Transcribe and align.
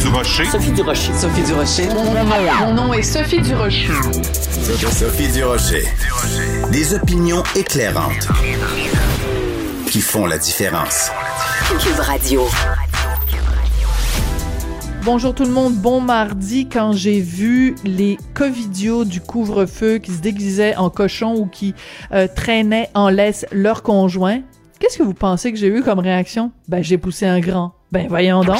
Durocher. 0.00 0.44
Sophie 0.44 0.70
Durocher. 0.72 1.12
Sophie 1.14 1.42
Durocher. 1.42 1.88
Mon 2.60 2.74
nom 2.74 2.92
est 2.92 3.02
Sophie 3.02 3.40
Durocher. 3.40 3.88
Sophie 4.92 5.28
Durocher. 5.32 5.84
Des 6.70 6.94
opinions 6.94 7.42
éclairantes 7.56 8.28
qui 9.90 10.00
font 10.00 10.26
la 10.26 10.38
différence. 10.38 11.10
Cube 11.80 11.98
Radio. 11.98 12.46
Bonjour 15.04 15.34
tout 15.34 15.44
le 15.44 15.50
monde, 15.50 15.74
bon 15.74 16.00
mardi. 16.00 16.68
Quand 16.68 16.92
j'ai 16.92 17.20
vu 17.20 17.74
les 17.84 18.18
covidios 18.34 19.04
du 19.04 19.20
couvre-feu 19.20 19.98
qui 19.98 20.12
se 20.12 20.20
déguisaient 20.20 20.76
en 20.76 20.90
cochon 20.90 21.34
ou 21.34 21.46
qui 21.46 21.74
euh, 22.12 22.28
traînaient 22.32 22.90
en 22.94 23.08
laisse 23.08 23.46
leur 23.50 23.82
conjoint, 23.82 24.42
qu'est-ce 24.78 24.98
que 24.98 25.02
vous 25.02 25.14
pensez 25.14 25.52
que 25.52 25.58
j'ai 25.58 25.68
eu 25.68 25.82
comme 25.82 25.98
réaction? 25.98 26.52
Ben, 26.68 26.82
j'ai 26.84 26.98
poussé 26.98 27.26
un 27.26 27.40
grand. 27.40 27.72
Ben, 27.90 28.06
voyons 28.06 28.44
donc. 28.44 28.58